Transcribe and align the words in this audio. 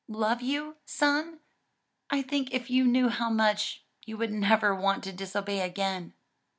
"Love 0.09 0.41
you, 0.41 0.77
son? 0.83 1.41
I 2.09 2.23
think 2.23 2.51
if 2.55 2.71
you 2.71 2.85
knew 2.85 3.09
how 3.09 3.29
much, 3.29 3.83
you 4.03 4.17
would 4.17 4.31
never 4.31 4.73
want 4.73 5.03
to 5.03 5.11
disobey 5.13 5.59
again." 5.59 6.13